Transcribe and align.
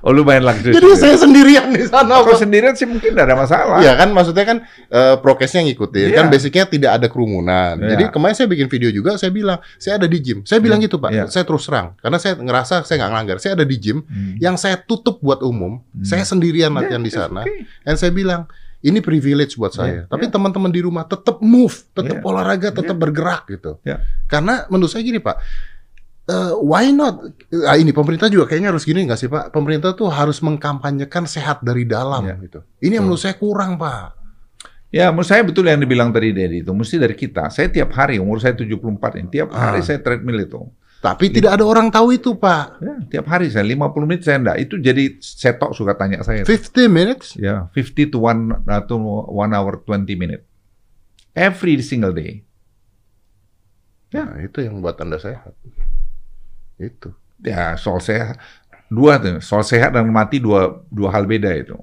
oh 0.00 0.10
lu 0.16 0.24
main 0.24 0.40
langsung. 0.40 0.72
Jadi 0.72 0.88
saya 0.96 1.16
sendirian 1.20 1.68
di 1.76 1.84
sana. 1.84 2.24
Kalau 2.24 2.40
sendirian 2.40 2.72
sih 2.72 2.88
mungkin 2.88 3.12
tidak 3.12 3.28
ada 3.28 3.36
masalah. 3.36 3.78
Iya 3.84 4.00
kan, 4.00 4.08
maksudnya 4.16 4.44
kan 4.48 4.58
uh, 4.88 5.20
prokesnya 5.20 5.60
ngikutin. 5.68 6.08
Iya. 6.08 6.16
Kan 6.16 6.26
basicnya 6.32 6.64
tidak 6.64 6.90
ada 6.96 7.06
kerumunan. 7.12 7.76
Iya. 7.84 7.88
Jadi 7.96 8.04
kemarin 8.08 8.32
saya 8.32 8.48
bikin 8.48 8.72
video 8.72 8.88
juga, 8.88 9.20
saya 9.20 9.28
bilang 9.28 9.60
saya 9.76 10.00
ada 10.00 10.08
di 10.08 10.18
gym. 10.24 10.40
Saya 10.48 10.64
bilang 10.64 10.80
Iya. 10.80 10.88
gitu 10.88 10.96
pak, 10.96 11.10
Iya. 11.12 11.24
saya 11.28 11.44
terus 11.44 11.68
terang 11.68 11.92
karena 12.00 12.16
saya 12.16 12.34
ngerasa 12.40 12.74
saya 12.88 12.96
nggak 13.04 13.10
ngelanggar. 13.12 13.36
Saya 13.44 13.52
ada 13.60 13.66
di 13.68 13.76
gym 13.76 13.98
Hmm. 14.08 14.40
yang 14.40 14.56
saya 14.56 14.80
tutup 14.80 15.20
buat 15.20 15.44
umum. 15.44 15.84
Hmm. 15.84 16.04
Saya 16.04 16.24
sendirian 16.24 16.72
latihan 16.72 17.04
Yeah, 17.04 17.08
di 17.08 17.12
sana. 17.12 17.40
okay. 17.44 17.68
Dan 17.84 17.94
saya 18.00 18.08
bilang 18.08 18.48
ini 18.80 19.04
privilege 19.04 19.56
buat 19.60 19.72
Iya, 19.72 19.80
saya. 19.80 20.00
Tapi 20.08 20.28
iya. 20.28 20.32
teman-teman 20.32 20.72
di 20.72 20.80
rumah 20.80 21.04
tetap 21.04 21.44
move, 21.44 21.76
tetap 21.92 22.20
Iya. 22.20 22.24
olahraga, 22.24 22.68
tetap 22.72 22.96
Iya. 22.96 23.02
bergerak 23.04 23.42
gitu. 23.52 23.72
Iya. 23.84 24.00
Karena 24.28 24.64
menurut 24.68 24.88
saya 24.88 25.04
gini 25.04 25.20
pak, 25.20 25.40
eh, 26.24 26.52
why 26.58 26.88
not? 26.88 27.20
Ah, 27.64 27.74
ini 27.74 27.90
pemerintah 27.90 28.26
juga 28.26 28.46
kayaknya 28.46 28.72
harus 28.72 28.82
gini 28.82 29.04
nggak 29.04 29.16
sih 29.16 29.28
pak? 29.28 29.50
Pemerintah 29.50 29.92
tuh 29.92 30.08
harus 30.08 30.40
mengkampanyekan 30.40 31.24
sehat 31.24 31.60
dari 31.60 31.84
dalam 31.84 32.24
Iya. 32.24 32.36
gitu. 32.40 32.60
Ini 32.80 32.98
yang 32.98 33.04
menurut 33.04 33.20
saya 33.20 33.34
kurang 33.34 33.76
pak. 33.76 34.16
Ya, 34.88 35.10
menurut 35.10 35.26
saya 35.26 35.42
betul 35.42 35.66
yang 35.66 35.82
dibilang 35.82 36.14
tadi 36.14 36.30
Dedi 36.30 36.62
itu. 36.62 36.70
Mesti 36.70 37.02
dari 37.02 37.12
kita. 37.12 37.50
Saya 37.50 37.66
tiap 37.66 37.90
hari, 37.92 38.22
umur 38.22 38.38
saya 38.38 38.54
74 38.54 39.18
ini, 39.18 39.26
tiap 39.28 39.50
hari 39.50 39.82
Ah. 39.82 39.84
saya 39.84 39.98
treadmill 39.98 40.38
itu. 40.38 40.60
Tapi 41.02 41.28
tidak 41.28 41.60
ada 41.60 41.64
orang 41.68 41.92
tahu 41.92 42.16
itu 42.16 42.32
pak. 42.32 42.80
Ya, 42.80 42.94
tiap 43.12 43.26
hari 43.28 43.52
saya 43.52 43.60
50 43.60 44.08
menit 44.08 44.24
saya 44.24 44.40
enggak. 44.40 44.56
Itu 44.56 44.80
jadi 44.80 45.20
setok 45.20 45.76
suka 45.76 45.92
tanya 45.92 46.24
saya. 46.24 46.48
50 46.48 46.88
minutes? 46.88 47.36
Ya, 47.36 47.68
50 47.76 48.08
to 48.08 48.24
1 48.24 48.64
to 48.88 48.96
1 48.96 49.52
hour 49.52 49.84
20 49.84 50.16
minute. 50.16 50.48
Every 51.36 51.76
single 51.84 52.14
day. 52.14 52.46
Ya. 54.14 54.30
Nah, 54.30 54.38
itu 54.40 54.62
yang 54.62 54.78
buat 54.78 54.94
anda 54.96 55.18
sehat. 55.18 55.52
Itu. 56.78 57.14
Ya, 57.44 57.76
soal 57.76 58.00
sehat 58.00 58.40
dua 58.88 59.18
tuh, 59.18 59.38
soal 59.42 59.64
sehat 59.66 59.92
dan 59.94 60.08
mati 60.08 60.38
dua 60.38 60.84
dua 60.88 61.10
hal 61.12 61.26
beda 61.26 61.50
itu. 61.54 61.76